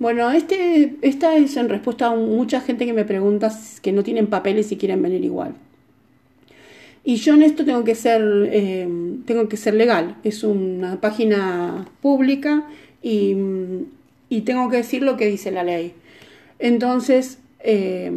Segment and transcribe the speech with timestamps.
[0.00, 4.28] Bueno, este, esta es en respuesta a mucha gente que me pregunta que no tienen
[4.28, 5.54] papeles y quieren venir igual.
[7.04, 8.88] Y yo en esto tengo que ser, eh,
[9.26, 10.16] tengo que ser legal.
[10.24, 12.66] Es una página pública
[13.02, 13.36] y,
[14.46, 15.92] tengo que decir lo que dice la ley.
[16.58, 18.10] Entonces, eh,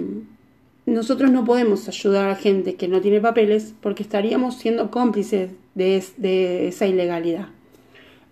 [0.85, 6.67] nosotros no podemos ayudar a gente que no tiene papeles porque estaríamos siendo cómplices de
[6.67, 7.49] esa ilegalidad.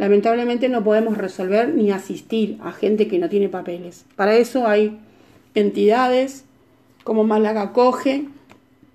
[0.02, 4.04] Lamentablemente no podemos resolver ni asistir a gente que no tiene papeles.
[4.16, 4.98] Para eso hay
[5.54, 6.44] entidades
[7.04, 8.26] como Málaga Coge,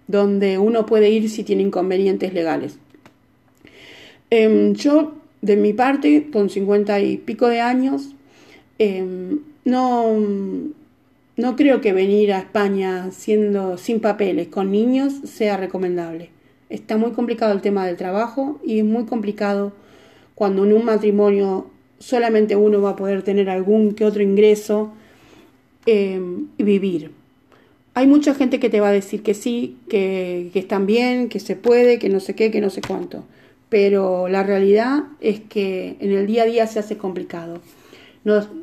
[0.08, 2.80] donde uno puede ir si tiene inconvenientes legales.
[4.30, 8.16] Em, yo, de mi parte, con cincuenta y pico de años,
[8.80, 10.12] em, no,
[11.36, 16.30] no creo que venir a España siendo sin papeles, con niños, sea recomendable.
[16.68, 19.72] Está muy complicado el tema del trabajo y es muy complicado
[20.36, 24.92] cuando en un matrimonio solamente uno va a poder tener algún que otro ingreso
[25.86, 27.10] em, y vivir.
[27.94, 31.56] Hay mucha gente que te va a decir que sí, que, están bien, que se
[31.56, 33.24] puede, que no sé qué, que no sé cuánto.
[33.70, 37.62] Pero la realidad es que en el día a día se hace complicado.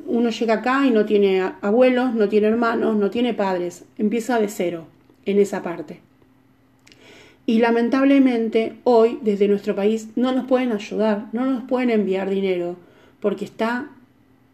[0.06, 3.86] uno llega acá y no tiene abuelos, no tiene hermanos, no tiene padres.
[3.98, 4.86] Empieza de cero
[5.26, 6.02] en esa parte.
[7.46, 12.78] Y lamentablemente hoy desde nuestro país no nos pueden ayudar, no nos pueden enviar dinero,
[13.20, 13.90] porque está,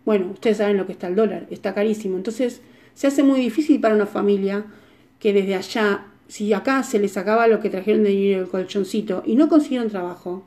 [0.05, 2.17] bueno, ustedes saben lo que está el dólar, está carísimo.
[2.17, 2.61] Entonces,
[2.95, 4.65] se hace muy difícil para una familia
[5.19, 9.23] que desde allá, si acá se les acaba lo que trajeron de dinero el colchoncito
[9.25, 10.43] y no consiguieron trabajo,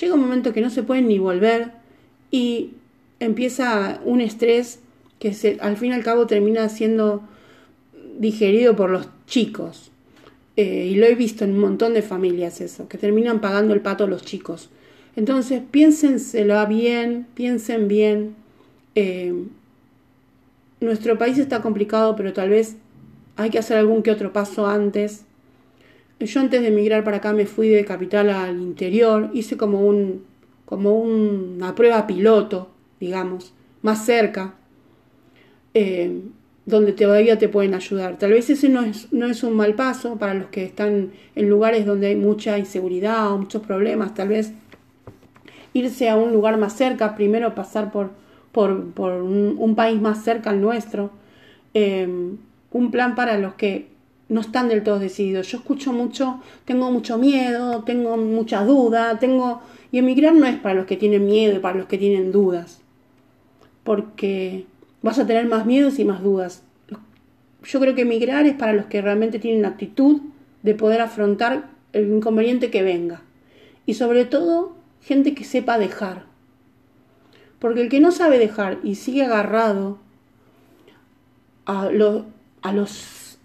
[0.00, 1.72] llega un momento que no se pueden ni volver
[2.30, 2.70] y
[3.20, 4.80] empieza un estrés
[5.18, 7.22] que se, al fin y al cabo termina siendo
[8.18, 9.91] digerido por los chicos.
[10.56, 13.80] Eh, y lo he visto en un montón de familias eso, que terminan pagando el
[13.80, 14.70] pato a los chicos.
[15.16, 18.34] Entonces, piénsenselo bien, piensen bien.
[18.94, 19.34] Eh,
[20.80, 22.76] nuestro país está complicado, pero tal vez
[23.36, 25.24] hay que hacer algún que otro paso antes.
[26.20, 30.24] Yo antes de emigrar para acá me fui de capital al interior, hice como un
[30.64, 34.54] como una prueba piloto, digamos, más cerca,
[35.74, 36.22] eh,
[36.66, 38.18] donde todavía te pueden ayudar.
[38.18, 41.48] Tal vez ese no es, no es un mal paso para los que están en
[41.48, 44.52] lugares donde hay mucha inseguridad o muchos problemas, tal vez
[45.74, 50.60] irse a un lugar más cerca, primero pasar por por, un, país más cerca al
[50.60, 51.10] nuestro,
[51.74, 52.06] eh,
[52.70, 53.88] un plan para los que
[54.28, 55.48] no están del todo decididos.
[55.48, 59.62] Yo escucho mucho, tengo mucho miedo, tengo mucha duda, tengo...
[59.90, 62.80] Y emigrar no es para los que tienen miedo y para los que tienen dudas,
[63.84, 64.64] porque
[65.02, 66.62] vas a tener más miedos y más dudas.
[67.64, 70.20] Yo creo que emigrar es para los que realmente tienen actitud
[70.62, 73.22] de poder afrontar el inconveniente que venga.
[73.86, 76.24] Y sobre todo, gente que sepa dejar,
[77.58, 79.98] porque el que no sabe dejar y sigue agarrado
[81.66, 83.38] a, a, los,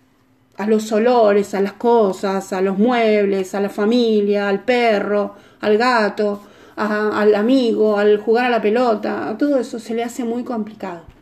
[0.58, 5.78] a los olores, a las cosas, a los muebles, a la familia, al perro, al
[5.78, 6.42] gato,
[6.76, 11.17] al amigo, al jugar a la pelota, todo eso se le hace muy complicado.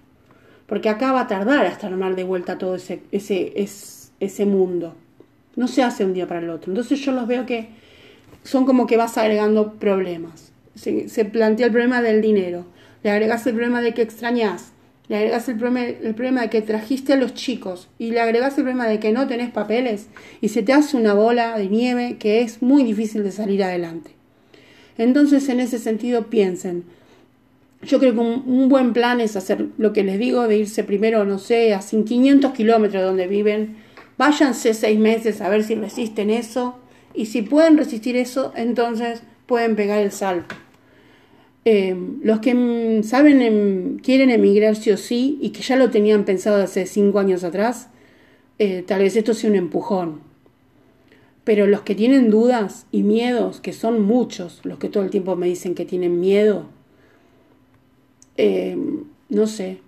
[0.68, 3.54] Porque acá va a tardar hasta armar de vuelta todo ese, ese,
[4.20, 4.96] ese, mundo.
[5.56, 6.72] No se hace un día para el otro.
[6.72, 7.70] Entonces yo los veo que
[8.44, 10.52] son como que vas agregando problemas.
[10.76, 12.66] Se, se plantea el problema del dinero
[13.06, 14.72] le agregas el problema de que extrañas,
[15.10, 18.58] le agregas el problema, el problema de que trajiste a los chicos y le agregas
[18.58, 20.08] el problema de que no tenés papeles
[20.42, 24.10] y se te hace una bola de nieve que es muy difícil de salir adelante.
[24.98, 26.84] Entonces, en ese sentido, piensen.
[27.86, 31.24] Yo creo que un, buen plan es hacer lo que les digo, de irse primero,
[31.26, 33.78] no sé, a 500 kilómetros de donde viven.
[34.18, 36.76] Váyanse seis meses a ver si resisten eso.
[37.14, 40.56] Y si pueden resistir eso, entonces pueden pegar el salto.
[41.64, 45.90] Em, los que mm, saben, em, quieren emigrar sí o sí y que ya lo
[45.90, 47.90] tenían pensado hace cinco años atrás,
[48.60, 50.22] eh, tal vez esto sea un empujón.
[51.44, 55.36] Pero los que tienen dudas y miedos, que son muchos, los que todo el tiempo
[55.36, 56.66] me dicen que tienen miedo,
[58.38, 59.80] em, no sé,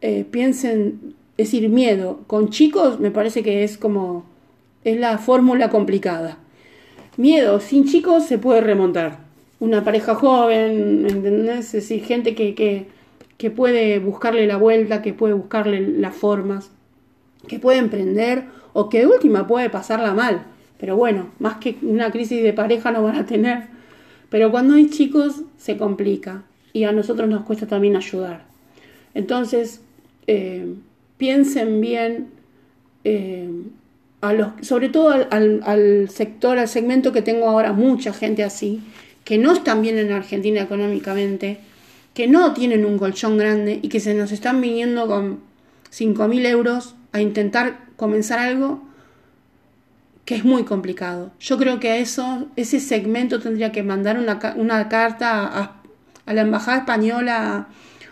[0.00, 2.20] eh, piensen, es decir, miedo.
[2.26, 4.24] Con chicos me parece que es como,
[4.84, 6.38] es la fórmula complicada.
[7.16, 9.18] Miedo, sin chicos se puede remontar
[9.60, 11.66] una pareja joven, ¿entendés?
[11.66, 12.86] Es decir, gente que, que,
[13.38, 16.70] que puede buscarle la vuelta, que puede buscarle las formas,
[17.48, 20.46] que puede emprender o que de última puede pasarla mal.
[20.78, 23.68] Pero bueno, más que una crisis de pareja no van a tener.
[24.28, 26.42] Pero cuando hay chicos se complica
[26.74, 28.44] y a nosotros nos cuesta también ayudar.
[29.14, 29.80] Entonces,
[30.26, 30.74] eh,
[31.16, 32.26] piensen bien,
[33.04, 33.48] eh,
[34.20, 38.82] a los, sobre todo al, sector, al segmento que tengo ahora, mucha gente así,
[39.24, 41.60] que no están bien en Argentina económicamente
[42.12, 45.40] que no tienen un colchón grande y que se nos están viniendo con
[45.92, 48.82] 5.000 euros a intentar comenzar algo
[50.24, 51.32] que es muy complicado.
[51.40, 55.82] Yo creo que a eso, ese segmento tendría que mandar una, carta a,
[56.32, 57.68] la Embajada Española,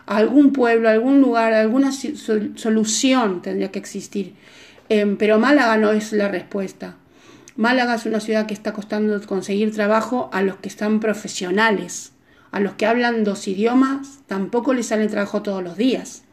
[0.07, 4.35] a, algún pueblo, a algún lugar, alguna solución tendría que existir.
[4.89, 6.97] Em, pero Málaga no es la respuesta.
[7.57, 12.13] Málaga es una ciudad que está costando conseguir trabajo a los que están profesionales.
[12.51, 16.25] A los que hablan dos idiomas tampoco les sale trabajo todos los días.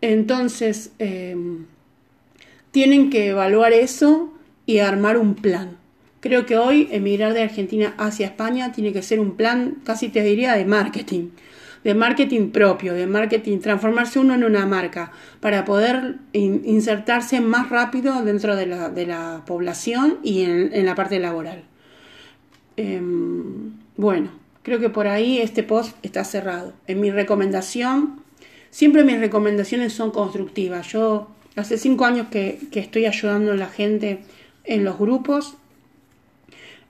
[0.00, 1.66] Entonces, em,
[2.70, 4.32] tienen que evaluar eso
[4.66, 5.76] y armar un plan.
[6.20, 10.22] Creo que hoy emigrar de Argentina hacia España tiene que ser un plan, casi te
[10.22, 11.28] diría, de marketing,
[11.84, 18.22] de marketing propio, de marketing, transformarse uno en una marca para poder insertarse más rápido
[18.24, 21.62] dentro de la, población y en, la parte laboral.
[22.76, 24.30] Em, bueno,
[24.62, 26.72] creo que por ahí este post está cerrado.
[26.88, 28.22] En mi recomendación,
[28.70, 30.88] siempre mis recomendaciones son constructivas.
[30.88, 34.18] Yo hace cinco años que estoy ayudando a la gente
[34.64, 35.56] en los grupos.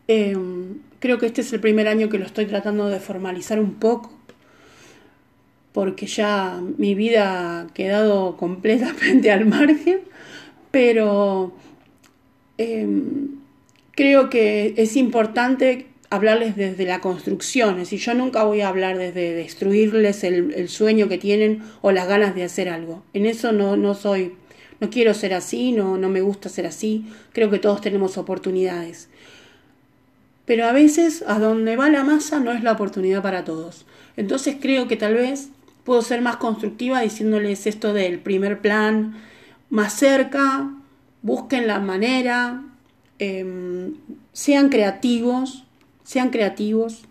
[0.08, 3.74] Em, creo que este es el primer año que lo estoy tratando de formalizar un
[3.74, 4.10] poco,
[5.72, 10.00] porque ya mi vida ha quedado completamente al margen,
[10.70, 11.52] pero
[12.56, 13.38] em,
[13.92, 18.96] creo que es importante hablarles desde la construcción, es decir, yo nunca voy a hablar
[18.96, 23.02] desde destruirles el, sueño que tienen o las ganas de hacer algo.
[23.12, 24.32] En eso no, soy
[24.80, 29.10] no quiero ser así, no me gusta ser así, creo que todos tenemos oportunidades.
[30.48, 33.84] Pero a veces a donde va la masa no es la oportunidad para todos.
[34.16, 35.50] Entonces creo que tal vez
[35.84, 39.14] puedo ser más constructiva diciéndoles esto del primer plan,
[39.68, 40.70] más cerca,
[41.20, 42.62] busquen la manera,
[43.18, 43.92] em,
[44.32, 45.64] sean creativos,
[46.02, 47.02] sean creativos,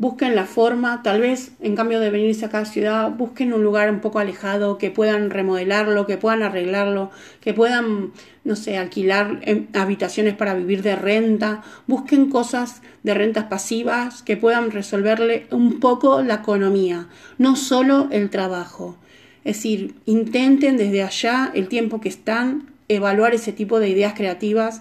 [0.00, 3.90] busquen la forma, tal vez en cambio de venirse a la ciudad, busquen un lugar
[3.90, 7.10] un poco alejado, que puedan remodelarlo, que puedan arreglarlo,
[7.42, 8.12] que puedan,
[8.42, 14.38] no sé, alquilar em, habitaciones para vivir de renta, busquen cosas de rentas pasivas que
[14.38, 18.96] puedan resolverle un poco la economía, no solo el trabajo.
[19.44, 24.80] Es decir, intenten desde allá, el tiempo que están, evaluar ese tipo de ideas creativas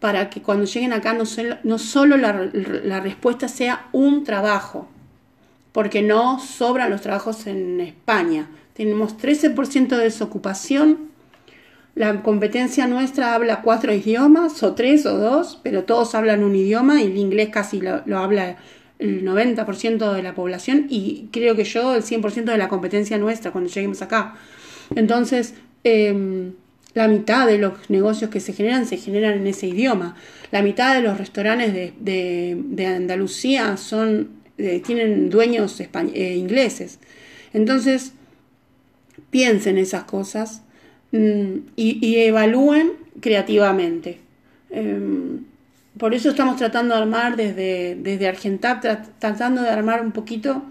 [0.00, 1.24] para que cuando lleguen acá no,
[1.64, 4.88] no solo la, la respuesta sea un trabajo,
[5.72, 8.48] porque no sobran los trabajos en España.
[8.74, 11.10] Tenemos 13% de desocupación.
[11.94, 17.00] La competencia nuestra habla cuatro idiomas, o tres o dos, pero todos hablan un idioma
[17.00, 18.56] y el inglés casi lo, lo habla
[18.98, 23.50] el 90% de la población y creo que yo el 100% de la competencia nuestra
[23.50, 24.34] cuando lleguemos acá.
[24.94, 25.54] Entonces,
[25.84, 26.52] eh,
[26.96, 30.16] la mitad de los negocios que se generan se generan en ese idioma.
[30.50, 36.98] La mitad de los restaurantes de, Andalucía son, eh, tienen dueños eh, ingleses.
[37.52, 38.14] Entonces,
[39.28, 40.62] piensen esas cosas
[41.12, 44.20] mm, y, evalúen creativamente.
[44.70, 45.44] Em,
[45.98, 48.82] por eso estamos tratando de armar desde, desde Argentap,
[49.18, 50.62] tratando de armar un poquito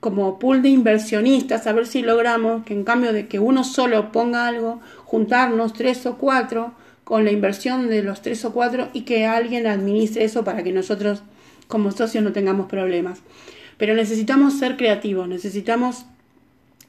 [0.00, 4.12] como pool de inversionistas, a ver si logramos que en cambio de que uno solo
[4.12, 6.74] ponga algo, juntarnos tres o cuatro
[7.04, 10.72] con la inversión de los tres o cuatro y que alguien administre eso para que
[10.72, 11.22] nosotros
[11.66, 13.20] como socios no tengamos problemas.
[13.76, 16.06] Pero necesitamos ser creativos, necesitamos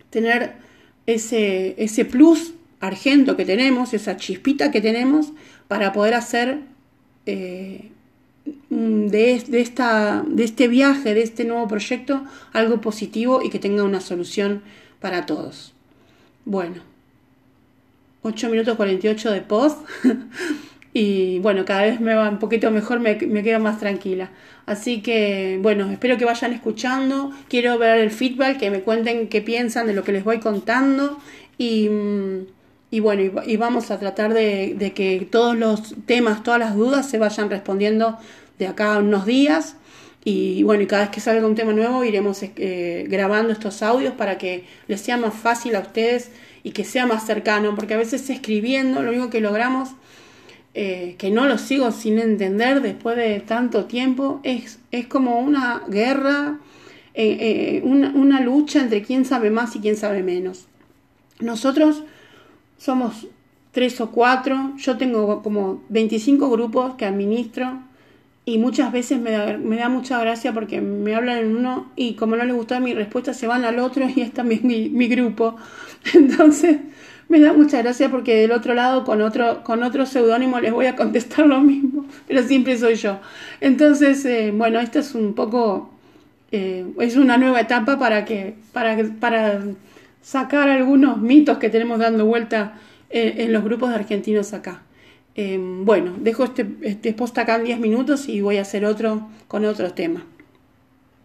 [0.10, 0.54] tener
[1.06, 5.34] ese, ese plus argento que tenemos, esa chispita que tenemos
[5.68, 6.60] para poder hacer
[7.26, 7.92] eh,
[8.46, 13.84] de, de, esta, de este viaje, de este nuevo proyecto, algo positivo y que tenga
[13.84, 14.62] una solución
[15.00, 15.74] para todos.
[16.46, 16.82] Bueno,
[18.24, 19.80] 8 minutos 48 de post
[20.94, 24.32] y bueno, cada vez me va un poquito mejor, me, me quedo más tranquila.
[24.66, 29.42] Así que bueno, espero que vayan escuchando, quiero ver el feedback, que me cuenten qué
[29.42, 31.20] piensan de lo que les voy contando
[31.58, 31.90] y...
[32.94, 37.18] Y bueno, y, vamos a tratar de, que todos los temas, todas las dudas se
[37.18, 38.18] vayan respondiendo
[38.60, 39.78] de acá a unos días.
[40.26, 44.14] Y bueno, y cada vez que salga un tema nuevo iremos eh, grabando estos audios
[44.14, 46.32] para que les sea más fácil a ustedes
[46.64, 49.90] y que sea más cercano, porque a veces escribiendo lo único que logramos,
[50.74, 55.84] eh, que no lo sigo sin entender después de tanto tiempo, es, es como una
[55.88, 56.60] guerra,
[57.14, 60.68] eh, una, una lucha entre quién sabe más y quién sabe menos.
[61.40, 62.04] Nosotros
[62.82, 63.28] somos
[63.72, 67.80] tres o cuatro, yo tengo como 25 grupos que administro
[68.44, 72.44] y muchas veces me da, mucha gracia porque me hablan en uno y como no
[72.44, 75.58] les gusta mi respuesta se van al otro y es también mi, grupo.
[76.16, 76.78] Entonces
[77.30, 80.88] me da mucha gracia porque del otro lado con otro, con otro seudónimo les voy
[80.88, 83.20] a contestar lo mismo, pero siempre soy yo.
[83.62, 85.92] Entonces, eh, bueno, esto es un poco
[86.52, 89.62] eh, es una nueva etapa para que, para, para
[90.22, 94.84] sacar algunos mitos que tenemos dando vuelta en, los grupos de argentinos acá.
[95.36, 99.30] Eh, bueno, dejo este, este post acá en 10 minutos y voy a hacer otro
[99.48, 100.24] con otros temas.